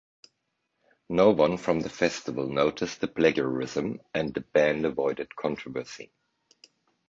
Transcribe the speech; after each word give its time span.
No 1.09 1.29
one 1.29 1.57
from 1.57 1.81
the 1.81 1.89
festival 1.89 2.47
noticed 2.49 3.01
the 3.01 3.07
plagiarism 3.07 4.01
and 4.15 4.33
the 4.33 4.41
band 4.41 4.83
avoided 4.87 5.35
controversy. 5.35 6.11